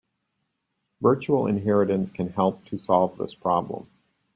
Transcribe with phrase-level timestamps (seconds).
[0.99, 3.87] Virtual inheritance can help to solve this problem.